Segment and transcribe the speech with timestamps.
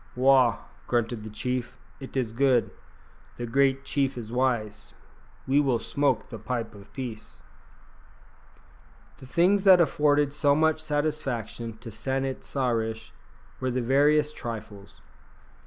[0.15, 0.57] "Wah!"
[0.87, 2.71] grunted the chief; "it is good.
[3.37, 4.95] The great chief is wise.
[5.45, 7.43] We will smoke the pipe of peace."
[9.17, 13.13] The things that afforded so much satisfaction to San it sa rish
[13.59, 15.01] were the veriest trifles.